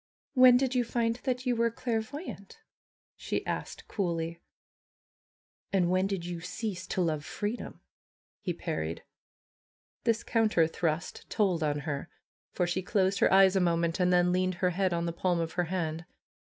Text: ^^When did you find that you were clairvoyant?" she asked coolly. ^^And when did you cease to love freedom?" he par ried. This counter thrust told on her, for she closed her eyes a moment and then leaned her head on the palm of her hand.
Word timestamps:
^^When 0.35 0.57
did 0.57 0.73
you 0.73 0.83
find 0.83 1.17
that 1.25 1.45
you 1.45 1.55
were 1.55 1.69
clairvoyant?" 1.69 2.57
she 3.15 3.45
asked 3.45 3.87
coolly. 3.87 4.39
^^And 5.71 5.89
when 5.89 6.07
did 6.07 6.25
you 6.25 6.41
cease 6.41 6.87
to 6.87 7.01
love 7.01 7.23
freedom?" 7.23 7.81
he 8.39 8.51
par 8.51 8.77
ried. 8.77 9.03
This 10.03 10.23
counter 10.23 10.65
thrust 10.65 11.29
told 11.29 11.61
on 11.61 11.81
her, 11.81 12.09
for 12.51 12.65
she 12.65 12.81
closed 12.81 13.19
her 13.19 13.31
eyes 13.31 13.55
a 13.55 13.59
moment 13.61 13.99
and 13.99 14.11
then 14.11 14.31
leaned 14.31 14.55
her 14.55 14.71
head 14.71 14.91
on 14.91 15.05
the 15.05 15.13
palm 15.13 15.39
of 15.39 15.51
her 15.51 15.65
hand. 15.65 16.05